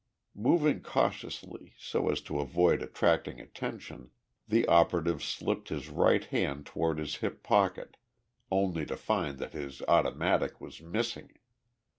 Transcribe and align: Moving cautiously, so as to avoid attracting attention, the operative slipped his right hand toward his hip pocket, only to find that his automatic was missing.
Moving 0.33 0.81
cautiously, 0.81 1.75
so 1.77 2.09
as 2.09 2.21
to 2.21 2.39
avoid 2.39 2.81
attracting 2.81 3.39
attention, 3.39 4.09
the 4.47 4.65
operative 4.65 5.21
slipped 5.21 5.69
his 5.69 5.89
right 5.89 6.25
hand 6.25 6.65
toward 6.65 6.97
his 6.97 7.17
hip 7.17 7.43
pocket, 7.43 7.97
only 8.51 8.83
to 8.87 8.97
find 8.97 9.37
that 9.37 9.53
his 9.53 9.83
automatic 9.87 10.59
was 10.59 10.81
missing. 10.81 11.29